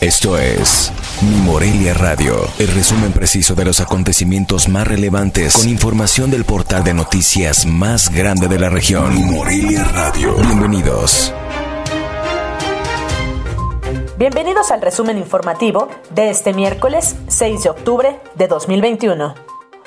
Esto 0.00 0.36
es 0.36 0.92
Mi 1.22 1.36
Morelia 1.36 1.94
Radio, 1.94 2.34
el 2.58 2.68
resumen 2.68 3.12
preciso 3.12 3.54
de 3.54 3.64
los 3.64 3.80
acontecimientos 3.80 4.68
más 4.68 4.86
relevantes 4.86 5.56
con 5.56 5.70
información 5.70 6.30
del 6.30 6.44
portal 6.44 6.84
de 6.84 6.92
noticias 6.92 7.64
más 7.64 8.12
grande 8.12 8.46
de 8.46 8.58
la 8.58 8.68
región. 8.68 9.14
Mi 9.14 9.22
Morelia 9.22 9.84
Radio. 9.84 10.34
Bienvenidos. 10.34 11.32
Bienvenidos 14.18 14.70
al 14.70 14.82
resumen 14.82 15.16
informativo 15.16 15.88
de 16.10 16.28
este 16.28 16.52
miércoles 16.52 17.16
6 17.28 17.62
de 17.62 17.70
octubre 17.70 18.20
de 18.34 18.48
2021. 18.48 19.34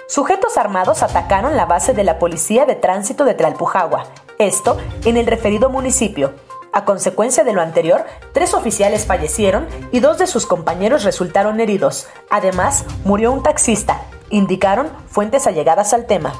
Sujetos 0.07 0.57
armados 0.57 1.03
atacaron 1.03 1.55
la 1.55 1.67
base 1.67 1.93
de 1.93 2.03
la 2.03 2.17
Policía 2.17 2.65
de 2.65 2.73
Tránsito 2.73 3.25
de 3.25 3.35
Tlalpujagua, 3.35 4.05
esto 4.39 4.75
en 5.05 5.17
el 5.17 5.27
referido 5.27 5.69
municipio 5.69 6.33
a 6.71 6.85
consecuencia 6.85 7.43
de 7.43 7.53
lo 7.53 7.61
anterior, 7.61 8.05
tres 8.33 8.53
oficiales 8.53 9.05
fallecieron 9.05 9.67
y 9.91 9.99
dos 9.99 10.17
de 10.17 10.27
sus 10.27 10.45
compañeros 10.45 11.03
resultaron 11.03 11.59
heridos. 11.59 12.07
Además, 12.29 12.85
murió 13.03 13.31
un 13.31 13.43
taxista, 13.43 14.01
indicaron 14.29 14.89
fuentes 15.07 15.47
allegadas 15.47 15.93
al 15.93 16.05
tema. 16.05 16.33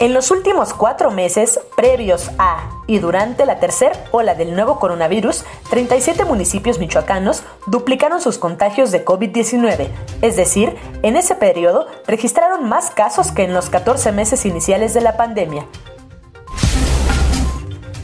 En 0.00 0.12
los 0.12 0.32
últimos 0.32 0.74
cuatro 0.74 1.12
meses, 1.12 1.60
previos 1.76 2.30
a 2.38 2.68
y 2.86 2.98
durante 2.98 3.46
la 3.46 3.60
tercera 3.60 4.04
ola 4.10 4.34
del 4.34 4.54
nuevo 4.54 4.78
coronavirus, 4.80 5.44
37 5.70 6.24
municipios 6.24 6.78
michoacanos 6.78 7.44
duplicaron 7.66 8.20
sus 8.20 8.36
contagios 8.36 8.90
de 8.90 9.04
COVID-19, 9.04 9.88
es 10.20 10.36
decir, 10.36 10.76
en 11.02 11.16
ese 11.16 11.36
periodo 11.36 11.86
registraron 12.08 12.68
más 12.68 12.90
casos 12.90 13.30
que 13.30 13.44
en 13.44 13.54
los 13.54 13.70
14 13.70 14.10
meses 14.10 14.44
iniciales 14.44 14.94
de 14.94 15.00
la 15.00 15.16
pandemia. 15.16 15.66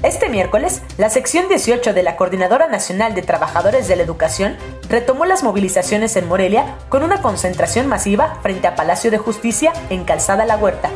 Este 0.02 0.30
miércoles, 0.30 0.80
la 0.96 1.10
sección 1.10 1.46
18 1.48 1.92
de 1.92 2.02
la 2.02 2.16
Coordinadora 2.16 2.68
Nacional 2.68 3.14
de 3.14 3.20
Trabajadores 3.20 3.86
de 3.86 3.96
la 3.96 4.02
Educación 4.02 4.56
retomó 4.88 5.26
las 5.26 5.42
movilizaciones 5.42 6.16
en 6.16 6.26
Morelia 6.26 6.78
con 6.88 7.02
una 7.02 7.20
concentración 7.20 7.86
masiva 7.86 8.38
frente 8.40 8.66
a 8.66 8.74
Palacio 8.74 9.10
de 9.10 9.18
Justicia 9.18 9.74
en 9.90 10.04
Calzada 10.04 10.46
La 10.46 10.56
Huerta. 10.56 10.88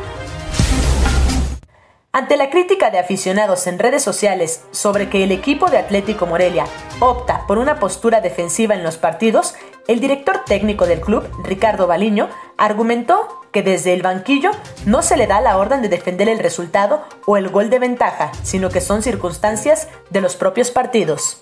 Ante 2.13 2.35
la 2.35 2.49
crítica 2.49 2.89
de 2.89 2.97
aficionados 2.97 3.67
en 3.67 3.77
redes 3.77 4.01
sociales 4.01 4.63
sobre 4.71 5.07
que 5.07 5.23
el 5.23 5.31
equipo 5.31 5.69
de 5.69 5.77
Atlético 5.77 6.25
Morelia 6.25 6.65
opta 6.99 7.45
por 7.45 7.59
una 7.59 7.77
postura 7.77 8.21
defensiva 8.21 8.73
en 8.73 8.83
los 8.83 8.97
partidos, 8.97 9.53
el 9.87 9.99
director 9.99 10.43
técnico 10.45 10.85
del 10.85 11.01
club, 11.01 11.29
Ricardo 11.43 11.87
Baliño, 11.87 12.29
argumentó 12.57 13.41
que 13.51 13.63
desde 13.63 13.93
el 13.93 14.01
banquillo 14.01 14.51
no 14.85 15.01
se 15.01 15.17
le 15.17 15.27
da 15.27 15.41
la 15.41 15.57
orden 15.57 15.81
de 15.81 15.89
defender 15.89 16.27
el 16.27 16.39
resultado 16.39 17.03
o 17.25 17.37
el 17.37 17.49
gol 17.49 17.69
de 17.69 17.79
ventaja, 17.79 18.31
sino 18.43 18.69
que 18.69 18.81
son 18.81 19.01
circunstancias 19.01 19.87
de 20.09 20.21
los 20.21 20.35
propios 20.35 20.71
partidos. 20.71 21.41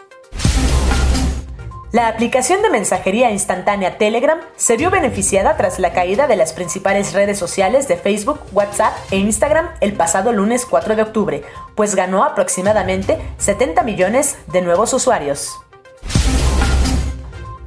La 1.91 2.07
aplicación 2.07 2.63
de 2.63 2.71
mensajería 2.71 3.29
instantánea 3.29 3.99
Telegram 3.99 4.39
se 4.55 4.77
vio 4.77 4.89
beneficiada 4.89 5.55
tras 5.57 5.77
la 5.77 5.93
caída 5.93 6.25
de 6.25 6.35
las 6.35 6.51
principales 6.51 7.13
redes 7.13 7.37
sociales 7.37 7.87
de 7.87 7.97
Facebook, 7.97 8.39
WhatsApp 8.51 8.93
e 9.11 9.17
Instagram 9.17 9.69
el 9.79 9.93
pasado 9.93 10.33
lunes 10.33 10.65
4 10.65 10.95
de 10.95 11.03
octubre, 11.03 11.43
pues 11.75 11.93
ganó 11.93 12.23
aproximadamente 12.23 13.19
70 13.37 13.83
millones 13.83 14.37
de 14.51 14.63
nuevos 14.63 14.91
usuarios. 14.93 15.51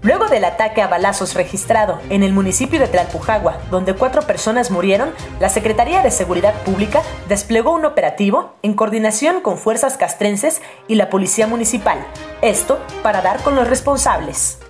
Luego 0.06 0.28
del 0.28 0.44
ataque 0.44 0.82
a 0.82 0.86
balazos 0.86 1.34
registrado 1.34 1.98
en 2.10 2.22
el 2.22 2.32
municipio 2.32 2.78
de 2.78 2.86
Tlalpujagua, 2.86 3.58
donde 3.72 3.92
cuatro 3.92 4.22
personas 4.22 4.70
murieron, 4.70 5.10
la 5.40 5.48
Secretaría 5.48 6.00
de 6.00 6.12
Seguridad 6.12 6.54
Pública 6.62 7.02
desplegó 7.28 7.72
un 7.72 7.84
operativo 7.84 8.54
en 8.62 8.74
coordinación 8.74 9.40
con 9.40 9.58
fuerzas 9.58 9.96
castrenses 9.96 10.62
y 10.86 10.94
la 10.94 11.10
Policía 11.10 11.48
Municipal, 11.48 11.98
esto 12.40 12.78
para 13.02 13.20
dar 13.20 13.42
con 13.42 13.56
los 13.56 13.66
responsables. 13.66 14.60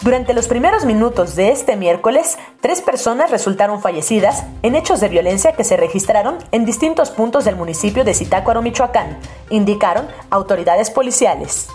Durante 0.00 0.32
los 0.32 0.48
primeros 0.48 0.86
minutos 0.86 1.36
de 1.36 1.50
este 1.50 1.76
miércoles, 1.76 2.38
tres 2.62 2.80
personas 2.80 3.30
resultaron 3.30 3.82
fallecidas 3.82 4.44
en 4.62 4.74
hechos 4.74 5.00
de 5.00 5.10
violencia 5.10 5.52
que 5.52 5.64
se 5.64 5.76
registraron 5.76 6.38
en 6.50 6.64
distintos 6.64 7.10
puntos 7.10 7.44
del 7.44 7.56
municipio 7.56 8.04
de 8.04 8.14
Zitácuaro, 8.14 8.62
Michoacán, 8.62 9.18
indicaron 9.50 10.08
autoridades 10.30 10.90
policiales. 10.90 11.68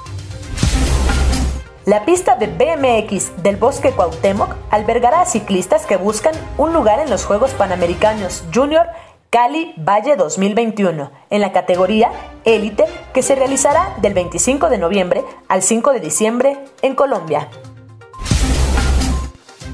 La 1.88 2.04
pista 2.04 2.36
de 2.36 2.48
BMX 2.48 3.42
del 3.44 3.56
Bosque 3.56 3.94
Cuauhtémoc 3.94 4.54
albergará 4.72 5.22
a 5.22 5.26
ciclistas 5.26 5.86
que 5.86 5.96
buscan 5.96 6.34
un 6.58 6.74
lugar 6.74 7.00
en 7.00 7.10
los 7.10 7.24
Juegos 7.24 7.52
Panamericanos 7.52 8.44
Junior 8.54 8.88
Cali 9.30 9.74
Valle 9.78 10.18
2021 10.18 11.10
en 11.30 11.40
la 11.40 11.54
categoría 11.54 12.12
Élite 12.44 12.84
que 13.14 13.22
se 13.22 13.36
realizará 13.36 13.96
del 14.02 14.14
25 14.14 14.70
de 14.70 14.78
noviembre 14.80 15.24
al 15.48 15.62
5 15.62 15.94
de 15.94 16.02
diciembre 16.02 16.60
en 16.82 16.94
Colombia. 16.94 17.48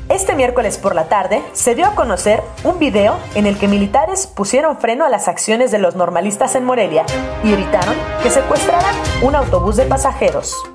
Este 0.08 0.36
miércoles 0.36 0.78
por 0.78 0.94
la 0.94 1.10
tarde 1.10 1.42
se 1.54 1.74
dio 1.74 1.88
a 1.88 1.96
conocer 1.96 2.44
un 2.64 2.78
video 2.78 3.18
en 3.34 3.48
el 3.48 3.58
que 3.58 3.68
militares 3.68 4.28
pusieron 4.28 4.78
freno 4.78 5.04
a 5.04 5.10
las 5.10 5.28
acciones 5.28 5.72
de 5.72 5.80
los 5.80 5.96
normalistas 5.96 6.54
en 6.54 6.64
Morelia 6.64 7.08
y 7.44 7.54
evitaron 7.54 7.96
que 8.22 8.30
secuestraran 8.30 8.94
un 9.24 9.34
autobús 9.34 9.78
de 9.78 9.86
pasajeros. 9.86 10.73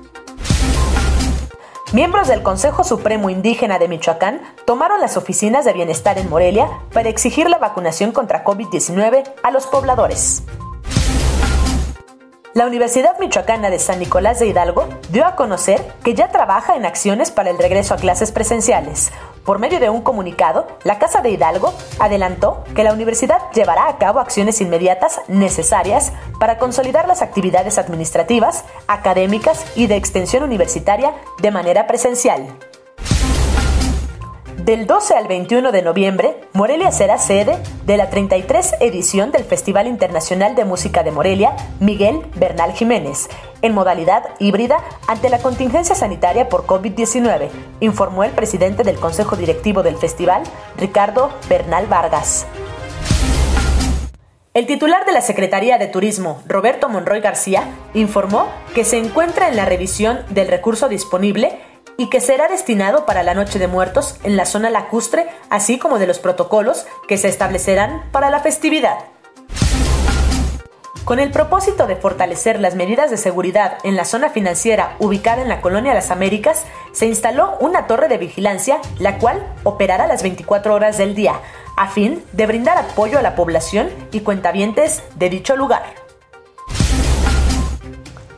Miembros 1.91 2.27
del 2.27 2.43
Consejo 2.43 2.83
Supremo 2.83 3.31
Indígena 3.31 3.79
de 3.79 3.87
Michoacán 3.87 4.41
tomaron 4.67 5.01
las 5.01 5.17
oficinas 5.17 5.65
de 5.65 5.73
bienestar 5.73 6.19
en 6.19 6.29
Morelia 6.29 6.69
para 6.93 7.09
exigir 7.09 7.49
la 7.49 7.57
vacunación 7.57 8.11
contra 8.11 8.43
COVID-19 8.43 9.23
a 9.41 9.49
los 9.49 9.65
pobladores. 9.65 10.43
La 12.53 12.67
Universidad 12.67 13.17
Michoacana 13.19 13.71
de 13.71 13.79
San 13.79 13.97
Nicolás 13.97 14.37
de 14.37 14.45
Hidalgo 14.45 14.87
dio 15.09 15.25
a 15.25 15.35
conocer 15.35 15.83
que 16.03 16.13
ya 16.13 16.29
trabaja 16.29 16.75
en 16.75 16.85
acciones 16.85 17.31
para 17.31 17.49
el 17.49 17.57
regreso 17.57 17.95
a 17.95 17.97
clases 17.97 18.31
presenciales, 18.31 19.11
por 19.49 19.57
medio 19.57 19.79
de 19.79 19.89
un 19.89 20.03
comunicado, 20.03 20.67
la 20.83 20.99
Casa 20.99 21.21
de 21.21 21.31
Hidalgo 21.31 21.73
adelantó 21.97 22.63
que 22.75 22.83
la 22.83 22.93
universidad 22.93 23.51
llevará 23.51 23.87
a 23.87 23.97
cabo 23.97 24.19
acciones 24.19 24.61
inmediatas 24.61 25.21
necesarias 25.27 26.13
para 26.39 26.59
consolidar 26.59 27.07
las 27.07 27.23
actividades 27.23 27.79
administrativas, 27.79 28.63
académicas 28.85 29.65
y 29.75 29.87
de 29.87 29.95
extensión 29.95 30.43
universitaria 30.43 31.15
de 31.41 31.49
manera 31.49 31.87
presencial. 31.87 32.45
Del 34.69 34.85
12 34.85 35.15
al 35.15 35.27
21 35.27 35.71
de 35.71 35.81
noviembre, 35.81 36.41
Morelia 36.53 36.91
será 36.91 37.17
sede 37.17 37.57
de 37.87 37.97
la 37.97 38.11
33 38.11 38.75
edición 38.81 39.31
del 39.31 39.43
Festival 39.43 39.87
Internacional 39.87 40.53
de 40.53 40.63
Música 40.63 41.01
de 41.01 41.09
Morelia, 41.09 41.55
Miguel 41.79 42.21
Bernal 42.35 42.73
Jiménez, 42.73 43.29
en 43.63 43.73
modalidad 43.73 44.25
híbrida 44.37 44.77
ante 45.07 45.29
la 45.29 45.39
contingencia 45.39 45.95
sanitaria 45.95 46.49
por 46.49 46.67
COVID-19, 46.67 47.49
informó 47.79 48.23
el 48.23 48.31
presidente 48.33 48.83
del 48.83 48.99
Consejo 48.99 49.35
Directivo 49.35 49.81
del 49.81 49.97
festival, 49.97 50.43
Ricardo 50.77 51.31
Bernal 51.49 51.87
Vargas. 51.87 52.45
El 54.53 54.67
titular 54.67 55.03
de 55.05 55.13
la 55.13 55.21
Secretaría 55.21 55.79
de 55.79 55.87
Turismo, 55.87 56.43
Roberto 56.45 56.89
Monroy 56.89 57.21
García, 57.21 57.63
informó 57.95 58.47
que 58.75 58.83
se 58.83 58.99
encuentra 58.99 59.47
en 59.47 59.55
la 59.55 59.65
revisión 59.65 60.19
del 60.29 60.47
recurso 60.47 60.89
disponible 60.89 61.57
y 61.99 62.07
que 62.07 62.21
será 62.21 62.47
destinado 62.47 63.05
para 63.05 63.23
la 63.23 63.33
Noche 63.35 63.59
de 63.59 63.67
Muertos 63.67 64.15
en 64.23 64.37
la 64.37 64.45
zona 64.45 64.69
lacustre, 64.69 65.27
así 65.49 65.77
como 65.77 65.99
de 65.99 66.07
los 66.07 66.17
protocolos 66.17 66.87
que 67.09 67.17
se 67.17 67.27
establecerán 67.27 68.03
para 68.11 68.29
la 68.29 68.39
festividad. 68.39 68.99
Con 71.03 71.19
el 71.19 71.31
propósito 71.31 71.87
de 71.87 71.97
fortalecer 71.97 72.59
las 72.59 72.75
medidas 72.75 73.11
de 73.11 73.17
seguridad 73.17 73.79
en 73.83 73.97
la 73.97 74.05
zona 74.05 74.29
financiera 74.29 74.95
ubicada 74.99 75.41
en 75.41 75.49
la 75.49 75.59
Colonia 75.59 75.93
Las 75.93 76.09
Américas, 76.09 76.63
se 76.93 77.05
instaló 77.05 77.57
una 77.59 77.85
torre 77.85 78.07
de 78.07 78.17
vigilancia, 78.17 78.79
la 78.99 79.17
cual 79.17 79.45
operará 79.63 80.07
las 80.07 80.23
24 80.23 80.73
horas 80.73 80.97
del 80.97 81.15
día, 81.15 81.41
a 81.75 81.89
fin 81.89 82.23
de 82.31 82.45
brindar 82.45 82.77
apoyo 82.77 83.19
a 83.19 83.23
la 83.23 83.35
población 83.35 83.89
y 84.13 84.21
cuentavientes 84.21 85.03
de 85.15 85.29
dicho 85.29 85.57
lugar. 85.57 86.08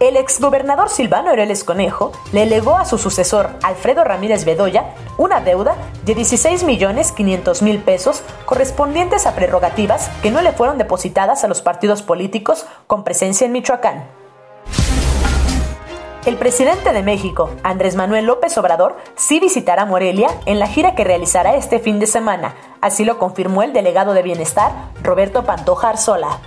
El 0.02 0.18
exgobernador 0.18 0.90
Silvano 0.90 1.30
Aureles 1.30 1.64
Conejo 1.64 2.12
le 2.34 2.48
legó 2.48 2.76
a 2.76 2.86
su 2.86 2.98
sucesor 2.98 3.52
Alfredo 3.62 4.04
Ramírez 4.04 4.46
Bedoya 4.46 4.96
una 5.20 5.42
deuda 5.42 5.76
de 6.04 6.16
16 6.16 6.64
millones 6.64 7.12
500 7.12 7.62
mil 7.62 7.78
pesos 7.78 8.24
correspondientes 8.48 9.28
a 9.28 9.36
prerrogativas 9.36 10.10
que 10.24 10.32
no 10.32 10.42
le 10.42 10.54
fueron 10.54 10.80
depositadas 10.80 11.44
a 11.44 11.48
los 11.48 11.62
partidos 11.62 12.02
políticos 12.02 12.66
con 12.88 13.04
presencia 13.04 13.46
en 13.46 13.52
Michoacán. 13.52 14.08
El 16.26 16.36
presidente 16.38 16.94
de 16.94 17.04
México, 17.04 17.52
Andrés 17.62 17.96
Manuel 17.96 18.26
López 18.26 18.58
Obrador, 18.58 18.98
sí 19.16 19.40
visitará 19.40 19.86
Morelia 19.86 20.30
en 20.48 20.58
la 20.58 20.66
gira 20.66 20.96
que 20.96 21.04
realizará 21.04 21.54
este 21.56 21.78
fin 21.78 22.00
de 22.00 22.08
semana, 22.08 22.56
así 22.82 23.06
lo 23.06 23.20
confirmó 23.20 23.62
el 23.62 23.72
delegado 23.72 24.16
de 24.16 24.24
Bienestar, 24.24 24.72
Roberto 25.04 25.46
Pantoja 25.46 25.90
Arzola. 25.90 26.40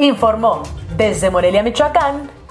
Informó 0.00 0.62
desde 0.96 1.30
Morelia, 1.30 1.62
Michoacán, 1.62 2.39